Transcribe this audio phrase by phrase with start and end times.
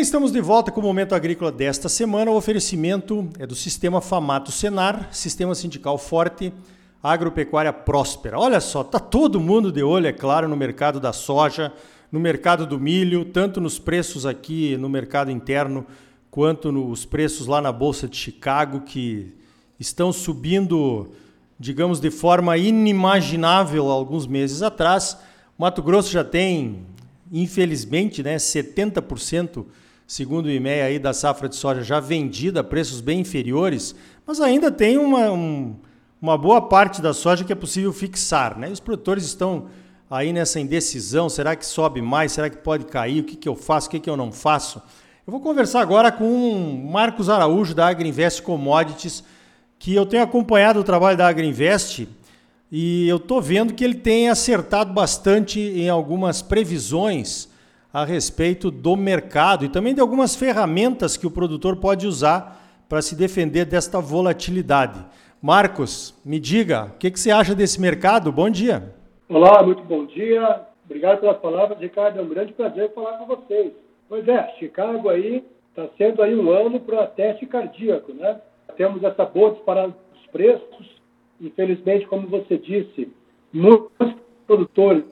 [0.00, 2.30] bem, estamos de volta com o Momento Agrícola desta semana.
[2.30, 6.54] O oferecimento é do Sistema Famato Senar, Sistema Sindical Forte,
[7.02, 8.38] Agropecuária Próspera.
[8.38, 11.70] Olha só, tá todo mundo de olho, é claro, no mercado da soja,
[12.10, 15.84] no mercado do milho, tanto nos preços aqui no mercado interno,
[16.30, 19.34] quanto nos preços lá na Bolsa de Chicago, que
[19.78, 21.10] estão subindo,
[21.58, 25.18] digamos, de forma inimaginável alguns meses atrás.
[25.58, 26.86] Mato Grosso já tem
[27.30, 29.66] infelizmente, né, 70%,
[30.10, 33.94] segundo o IMEA, aí, da safra de soja já vendida a preços bem inferiores,
[34.26, 35.76] mas ainda tem uma, um,
[36.20, 38.58] uma boa parte da soja que é possível fixar.
[38.58, 38.68] Né?
[38.70, 39.66] os produtores estão
[40.10, 43.54] aí nessa indecisão, será que sobe mais, será que pode cair, o que, que eu
[43.54, 44.82] faço, o que, que eu não faço?
[45.24, 49.22] Eu vou conversar agora com Marcos Araújo, da Agriinvest Commodities,
[49.78, 52.08] que eu tenho acompanhado o trabalho da Agriinvest
[52.68, 57.48] e eu estou vendo que ele tem acertado bastante em algumas previsões
[57.92, 63.02] a respeito do mercado e também de algumas ferramentas que o produtor pode usar para
[63.02, 65.04] se defender desta volatilidade.
[65.42, 68.30] Marcos, me diga, o que, que, você acha desse mercado?
[68.30, 68.94] Bom dia.
[69.28, 70.66] Olá, muito bom dia.
[70.84, 72.18] Obrigado pelas palavras, Ricardo.
[72.18, 73.72] É um grande prazer falar com vocês.
[74.08, 78.40] Pois é, Chicago aí está sendo aí um ano para teste cardíaco, né?
[78.76, 81.00] Temos essa boa disparada dos preços,
[81.40, 83.10] Infelizmente, como você disse,
[83.52, 84.14] muitos
[84.46, 85.04] produtores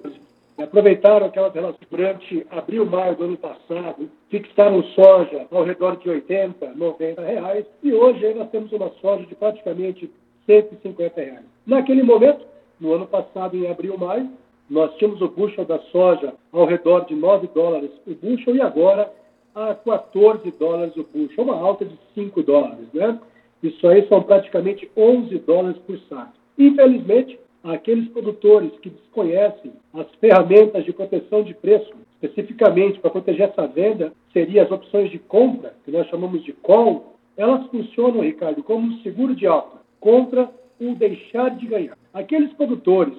[0.58, 6.74] aproveitaram aquela relação durante abril, maio do ano passado, fixaram soja ao redor de 80,
[6.74, 10.10] 90 reais, e hoje nós temos uma soja de praticamente
[10.46, 11.44] 150 reais.
[11.66, 12.44] Naquele momento,
[12.80, 14.28] no ano passado, em abril, maio,
[14.68, 19.10] nós tínhamos o bushel da soja ao redor de 9 dólares o bushel e agora
[19.54, 23.18] a 14 dólares o bushel, uma alta de 5 dólares, né?
[23.62, 26.32] Isso aí são praticamente 11 dólares por saco.
[26.56, 33.66] Infelizmente, aqueles produtores que desconhecem as ferramentas de proteção de preço, especificamente para proteger essa
[33.66, 38.86] venda, seriam as opções de compra, que nós chamamos de call, elas funcionam, Ricardo, como
[38.86, 40.50] um seguro de alta contra
[40.80, 41.96] o deixar de ganhar.
[42.12, 43.14] Aqueles produtores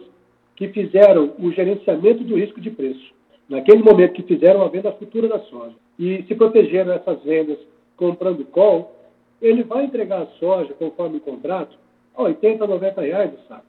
[0.56, 3.14] que fizeram o gerenciamento do risco de preço,
[3.47, 7.58] naquele momento que fizeram a venda futura da soja e se protegeram essas vendas
[7.96, 8.96] comprando call,
[9.41, 11.78] ele vai entregar a soja, conforme o contrato,
[12.16, 13.66] a 80, 90 reais o saco.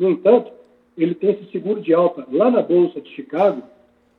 [0.00, 0.50] No entanto,
[0.96, 3.62] ele tem esse seguro de alta lá na Bolsa de Chicago,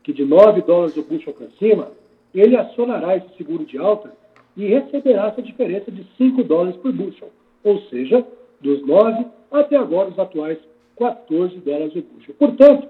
[0.04, 1.92] que de 9 dólares o bushel para cima,
[2.36, 4.14] ele acionará esse seguro de alta
[4.56, 7.32] e receberá essa diferença de 5 dólares por bushel,
[7.64, 8.24] ou seja,
[8.60, 10.60] dos 9 até agora os atuais
[10.98, 12.36] 14 dólares o bushel.
[12.38, 12.88] Portanto,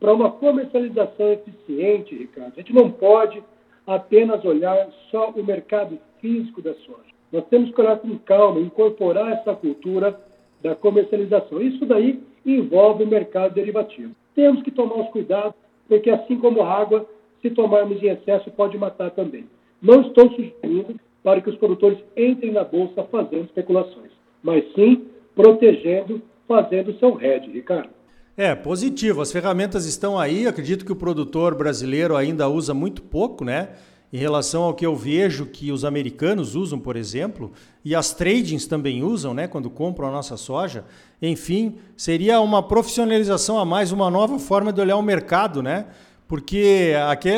[0.00, 3.40] para uma comercialização eficiente, Ricardo, a gente não pode
[3.86, 7.14] apenas olhar só o mercado físico da soja.
[7.30, 10.18] Nós temos que olhar com calma, incorporar essa cultura
[10.64, 11.60] da comercialização.
[11.60, 14.12] Isso daí envolve o mercado derivativo.
[14.34, 15.54] Temos que tomar os cuidados,
[15.86, 17.06] porque assim como a água,
[17.42, 19.44] se tomarmos em excesso, pode matar também.
[19.80, 24.10] Não estou sugerindo para que os produtores entrem na bolsa fazendo especulações,
[24.42, 25.04] mas sim
[25.36, 27.90] protegendo, fazendo seu hedge, Ricardo.
[28.36, 29.20] É, positivo.
[29.20, 30.46] As ferramentas estão aí.
[30.46, 33.68] Acredito que o produtor brasileiro ainda usa muito pouco, né?
[34.14, 37.50] Em relação ao que eu vejo que os americanos usam, por exemplo,
[37.84, 40.84] e as tradings também usam, né, quando compram a nossa soja.
[41.20, 45.86] Enfim, seria uma profissionalização a mais, uma nova forma de olhar o mercado, né?
[46.28, 46.92] Porque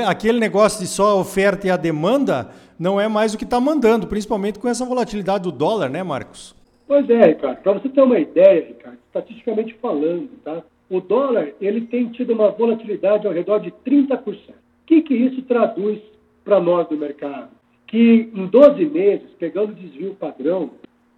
[0.06, 4.06] aquele, negócio de só oferta e a demanda não é mais o que está mandando,
[4.06, 6.54] principalmente com essa volatilidade do dólar, né, Marcos?
[6.86, 7.56] Pois é, Ricardo.
[7.62, 10.62] Para você ter uma ideia, Ricardo, estatisticamente falando, tá?
[10.90, 14.20] O dólar ele tem tido uma volatilidade ao redor de 30%.
[14.26, 14.34] O
[14.84, 15.98] que, que isso traduz
[16.46, 17.50] para nós do mercado,
[17.88, 20.70] que em 12 meses, pegando o desvio padrão,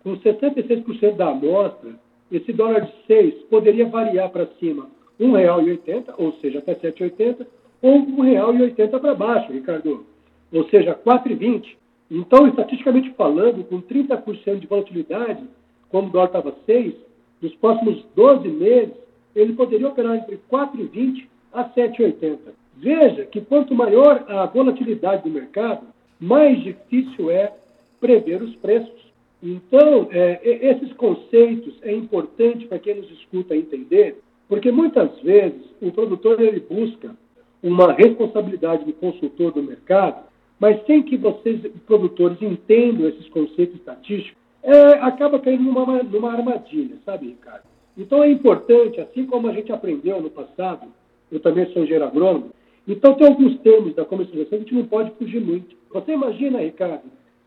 [0.03, 1.91] com 66% da amostra,
[2.33, 4.89] esse dólar de 6 poderia variar para cima
[5.21, 7.47] R$ 1,80, ou seja, até R$ 7,80,
[7.83, 10.07] ou R$ 1,80 para baixo, Ricardo,
[10.51, 11.77] ou seja, R$ 4,20.
[12.11, 15.45] Então, estatisticamente falando, com 30% de volatilidade,
[15.91, 16.95] como o dólar estava 6,
[17.43, 18.95] nos próximos 12 meses,
[19.37, 22.39] ele poderia operar entre 4,20 a 7,80.
[22.81, 25.85] Veja que quanto maior a volatilidade do mercado,
[26.21, 27.53] mais difícil é
[28.01, 29.09] prever os preços.
[29.43, 35.91] Então, é, esses conceitos é importante para quem nos escuta entender, porque muitas vezes o
[35.91, 37.15] produtor ele busca
[37.63, 40.25] uma responsabilidade do consultor do mercado,
[40.59, 46.97] mas sem que vocês, produtores, entendam esses conceitos estatísticos, é, acaba caindo numa, numa armadilha,
[47.05, 47.63] sabe, Ricardo?
[47.97, 50.87] Então é importante, assim como a gente aprendeu no passado,
[51.31, 52.51] eu também sou engenheiro agrônomo,
[52.89, 55.77] então, tem alguns termos da comercialização que a gente não pode fugir muito.
[55.93, 57.03] Você imagina, Ricardo,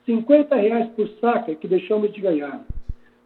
[0.05, 2.63] 50 reais por saca que deixamos de ganhar.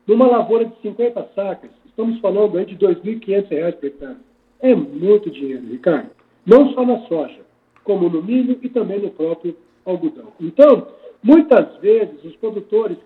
[0.08, 4.18] Numa lavoura de 50 sacas, estamos falando aí de 2.500 reais por hectare.
[4.62, 6.10] É muito dinheiro, Ricardo.
[6.46, 7.42] Não só na soja,
[7.84, 10.32] como no milho e também no próprio algodão.
[10.40, 10.88] Então,
[11.22, 12.98] muitas vezes os produtores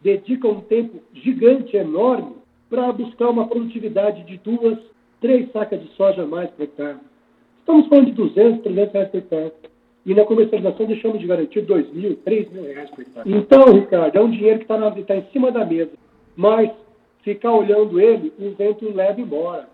[0.00, 2.36] dedicam um tempo gigante, enorme,
[2.70, 4.78] para buscar uma produtividade de duas,
[5.20, 6.98] três sacas de soja a mais por hectare.
[7.62, 9.52] Estamos falando de 200, 300 reais por hectare.
[10.04, 13.32] E na comercialização deixamos de garantir 2 mil, 3 mil reais por hectare.
[13.32, 15.92] Então, Ricardo, é um dinheiro que está tá em cima da mesa.
[16.36, 16.70] Mas
[17.22, 19.68] ficar olhando ele, o vento leva embora.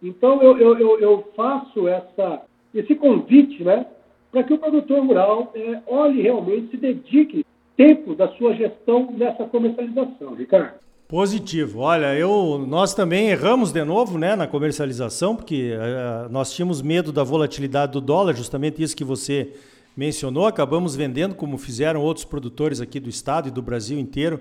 [0.00, 2.42] Então, eu, eu, eu, eu faço essa,
[2.72, 3.84] esse convite né,
[4.30, 7.44] para que o produtor rural é, olhe realmente, se dedique
[7.76, 10.83] tempo da sua gestão nessa comercialização, Ricardo.
[11.06, 11.80] Positivo.
[11.80, 17.12] Olha, eu, nós também erramos de novo né, na comercialização, porque uh, nós tínhamos medo
[17.12, 19.52] da volatilidade do dólar, justamente isso que você
[19.94, 20.46] mencionou.
[20.46, 24.40] Acabamos vendendo, como fizeram outros produtores aqui do estado e do Brasil inteiro,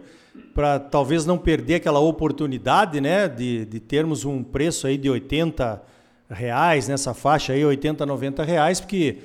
[0.56, 5.82] para talvez não perder aquela oportunidade né, de, de termos um preço aí de 80
[6.30, 9.18] reais, nessa faixa aí, 80, 90 reais, porque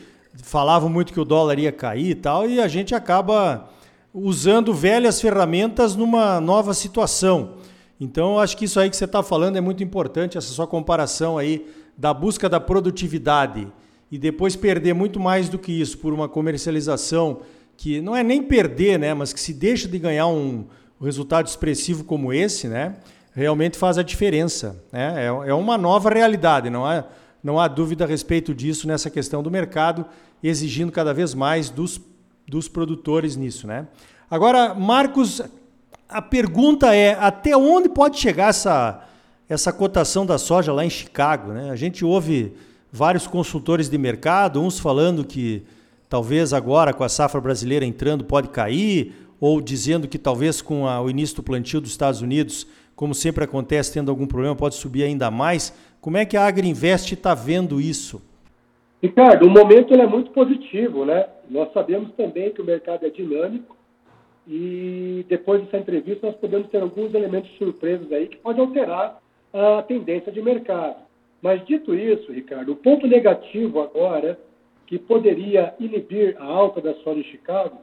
[0.43, 3.71] falavam muito que o dólar ia cair e tal, e a gente acaba
[4.23, 7.55] usando velhas ferramentas numa nova situação.
[8.01, 11.37] Então, acho que isso aí que você está falando é muito importante, essa sua comparação
[11.37, 11.67] aí
[11.97, 13.67] da busca da produtividade
[14.11, 17.41] e depois perder muito mais do que isso por uma comercialização
[17.77, 20.67] que não é nem perder, né, mas que se deixa de ganhar um,
[21.01, 22.97] resultado expressivo como esse, né,
[23.33, 24.83] realmente faz a diferença.
[24.93, 25.27] Né?
[25.27, 27.05] É, é uma nova realidade, não há,
[27.43, 30.05] não há dúvida a respeito disso nessa questão do mercado,
[30.43, 32.01] exigindo cada vez mais dos
[32.49, 33.87] dos produtores nisso, né?
[34.31, 35.43] Agora, Marcos,
[36.09, 39.05] a pergunta é até onde pode chegar essa,
[39.49, 41.71] essa cotação da soja lá em Chicago, né?
[41.71, 42.55] A gente ouve
[42.91, 45.63] vários consultores de mercado, uns falando que
[46.09, 51.01] talvez agora com a safra brasileira entrando pode cair, ou dizendo que talvez com a,
[51.01, 52.67] o início do plantio dos Estados Unidos,
[52.97, 55.73] como sempre acontece, tendo algum problema, pode subir ainda mais.
[56.01, 58.21] Como é que a Agriinvest está vendo isso?
[59.01, 61.27] Ricardo, o momento é muito positivo, né?
[61.49, 63.77] Nós sabemos também que o mercado é dinâmico
[64.47, 69.21] e depois dessa entrevista nós podemos ter alguns elementos surpresos aí que podem alterar
[69.53, 70.97] a tendência de mercado.
[71.41, 74.39] Mas dito isso, Ricardo, o ponto negativo agora
[74.87, 77.79] que poderia inibir a alta da soja em Chicago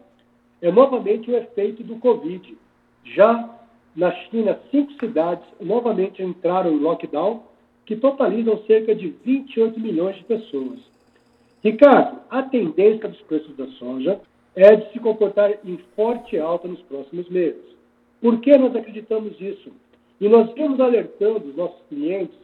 [0.61, 2.57] é novamente o efeito do Covid.
[3.05, 3.57] Já
[3.95, 7.43] na China, cinco cidades novamente entraram em lockdown,
[7.85, 10.94] que totalizam cerca de 28 milhões de pessoas.
[11.65, 14.21] Ricardo, a tendência dos preços da soja
[14.55, 17.63] é de se comportar em forte alta nos próximos meses.
[18.21, 19.71] Por que nós acreditamos isso?
[20.21, 22.37] E nós vimos alertando os nossos clientes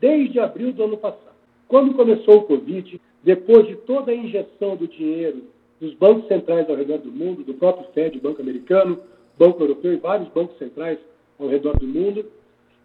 [0.00, 1.34] desde abril do ano passado.
[1.66, 5.42] Quando começou o Covid, depois de toda a injeção do dinheiro
[5.80, 9.00] dos bancos centrais ao redor do mundo, do próprio Fed, Banco Americano,
[9.36, 10.98] Banco Europeu e vários bancos centrais
[11.40, 12.24] ao redor do mundo,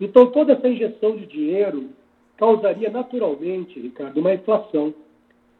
[0.01, 1.89] então toda essa injeção de dinheiro
[2.37, 4.91] causaria naturalmente, Ricardo, uma inflação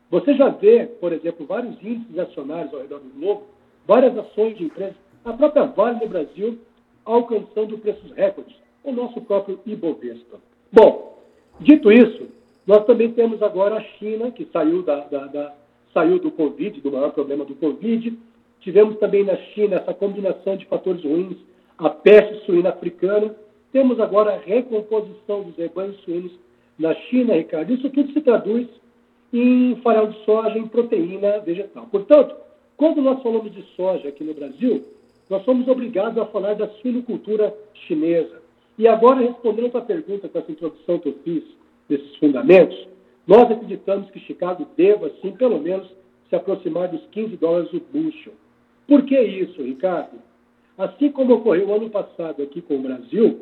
[0.10, 3.44] você já vê, por exemplo, vários índices acionários ao redor do globo,
[3.88, 6.60] várias ações de empresas, a própria Vale do Brasil
[7.04, 10.40] alcançando preços recordes, o nosso próprio Ibovespa.
[10.72, 11.20] Bom,
[11.60, 12.28] dito isso,
[12.66, 15.56] nós também temos agora a China, que saiu, da, da, da,
[15.94, 18.18] saiu do Covid, do maior problema do Covid.
[18.62, 21.38] Tivemos também na China essa combinação de fatores ruins,
[21.78, 23.36] a peste suína africana.
[23.72, 26.32] Temos agora a recomposição dos rebanhos suínos
[26.80, 27.74] na China, Ricardo.
[27.74, 28.68] Isso tudo se traduz
[29.34, 31.88] em farelo de soja, em proteína vegetal.
[31.92, 32.36] Portanto,
[32.78, 34.84] quando nós falamos de soja aqui no Brasil,
[35.30, 37.54] nós somos obrigados a falar da suinocultura
[37.88, 38.42] chinesa.
[38.78, 41.44] E agora, respondendo à pergunta com essa introdução que eu fiz
[41.88, 42.88] desses fundamentos,
[43.26, 45.88] nós acreditamos que Chicago deva, sim, pelo menos,
[46.30, 48.34] se aproximar dos 15 dólares o bushel.
[48.88, 50.20] Por que isso, Ricardo?
[50.78, 53.40] Assim como ocorreu ano passado aqui com o Brasil,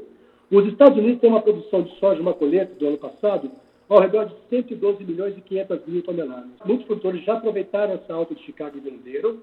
[0.51, 3.49] os Estados Unidos têm uma produção de soja, uma colheita do ano passado,
[3.89, 6.49] ao redor de 112 milhões e 500 mil toneladas.
[6.65, 9.37] Muitos produtores já aproveitaram essa alta de Chicago e venderam.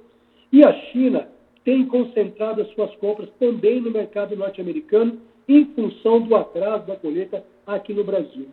[0.53, 1.29] E a China
[1.65, 5.19] tem concentrado as suas compras também no mercado norte-americano
[5.49, 8.49] em função do atraso da colheita aqui no Brasil.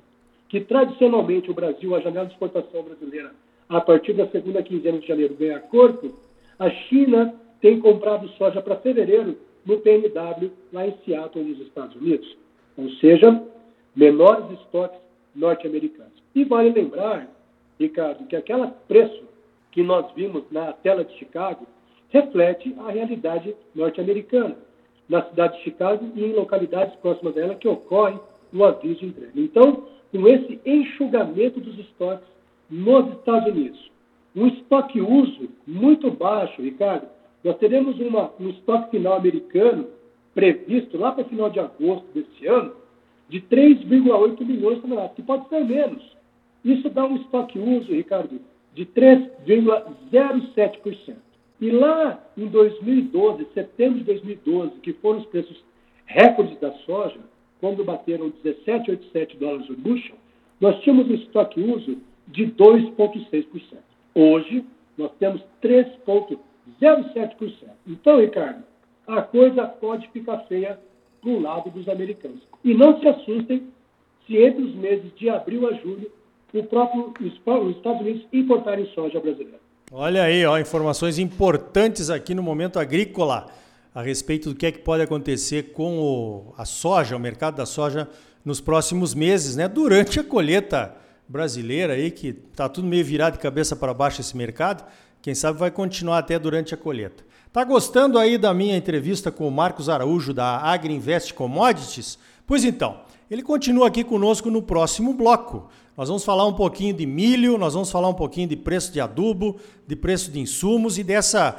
[0.49, 3.31] Que tradicionalmente o Brasil, a janela de exportação brasileira,
[3.69, 6.13] a partir da segunda quinzena de janeiro ganha corpo,
[6.57, 12.37] a China tem comprado soja para fevereiro no PNW, lá em Seattle, nos Estados Unidos.
[12.77, 13.43] Ou seja,
[13.95, 14.99] menores estoques
[15.37, 16.11] norte-americanos.
[16.35, 17.29] E vale lembrar,
[17.79, 19.23] Ricardo, que aquele preço
[19.71, 21.65] que nós vimos na tela de Chicago
[22.09, 24.57] reflete a realidade norte-americana,
[25.07, 28.19] na cidade de Chicago e em localidades próximas dela que ocorre
[28.53, 29.31] o aviso de entrega.
[29.35, 32.27] Então, com esse enxugamento dos estoques
[32.69, 33.91] nos Estados Unidos,
[34.35, 37.07] um estoque uso muito baixo, Ricardo,
[37.43, 39.87] nós teremos uma, um estoque final americano
[40.33, 42.73] previsto lá para o final de agosto desse ano,
[43.29, 46.01] de 3,8 milhões de toneladas, que pode ser menos.
[46.63, 48.41] Isso dá um estoque uso, Ricardo,
[48.73, 51.15] de 3,07%.
[51.59, 55.61] E lá em 2012, setembro de 2012, que foram os preços
[56.05, 57.19] recordes da soja,
[57.59, 60.15] quando bateram 17,87 dólares por bushel,
[60.61, 63.45] nós tínhamos um estoque uso de 2,6%.
[64.13, 64.63] Hoje,
[64.97, 66.37] nós temos 3,07%.
[67.87, 68.63] Então, Ricardo,
[69.07, 70.77] a coisa pode ficar feia
[71.27, 72.39] para o lado dos americanos.
[72.63, 73.67] E não se assustem
[74.25, 76.09] se entre os meses de abril a julho
[76.53, 79.59] o próprio, os Estados Unidos importarem soja brasileira.
[79.91, 83.47] Olha aí, ó, informações importantes aqui no momento agrícola
[83.93, 87.65] a respeito do que é que pode acontecer com o, a soja, o mercado da
[87.65, 88.09] soja
[88.43, 89.67] nos próximos meses, né?
[89.67, 90.95] Durante a colheita
[91.27, 94.85] brasileira aí, que está tudo meio virado de cabeça para baixo esse mercado,
[95.21, 97.23] quem sabe vai continuar até durante a colheita.
[97.57, 102.19] Tá gostando aí da minha entrevista com o Marcos Araújo da Agriinvest Commodities?
[102.45, 105.67] Pois então, ele continua aqui conosco no próximo bloco.
[105.97, 109.01] Nós vamos falar um pouquinho de milho, nós vamos falar um pouquinho de preço de
[109.01, 109.55] adubo,
[109.87, 111.57] de preço de insumos e dessa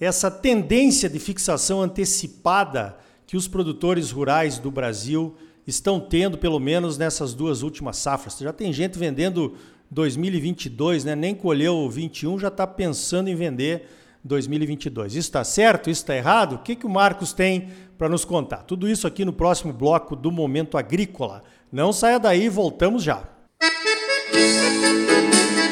[0.00, 2.96] essa tendência de fixação antecipada
[3.26, 5.36] que os produtores rurais do Brasil
[5.66, 8.38] estão tendo, pelo menos nessas duas últimas safras.
[8.38, 9.52] Já tem gente vendendo
[9.90, 11.14] 2022, né?
[11.14, 13.86] nem colheu o 21, já está pensando em vender
[14.24, 15.12] 2022.
[15.12, 15.90] Isso está certo?
[15.90, 16.54] Isso está errado?
[16.54, 18.64] O que, que o Marcos tem para nos contar?
[18.64, 21.42] Tudo isso aqui no próximo bloco do Momento Agrícola.
[21.70, 23.22] Não saia daí, voltamos já.
[24.32, 25.63] Música